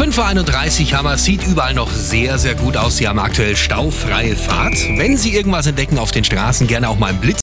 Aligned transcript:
5.31 0.00 0.92
Uhr 0.92 0.98
Hammer 0.98 1.18
sieht 1.18 1.46
überall 1.46 1.74
noch 1.74 1.92
sehr, 1.92 2.38
sehr 2.38 2.54
gut 2.54 2.78
aus. 2.78 2.96
Sie 2.96 3.06
haben 3.06 3.18
aktuell 3.18 3.54
staufreie 3.54 4.34
Fahrt. 4.34 4.72
Wenn 4.96 5.18
Sie 5.18 5.34
irgendwas 5.34 5.66
entdecken 5.66 5.98
auf 5.98 6.10
den 6.10 6.24
Straßen, 6.24 6.66
gerne 6.66 6.88
auch 6.88 6.98
mal 6.98 7.08
einen 7.08 7.20
Blitz 7.20 7.38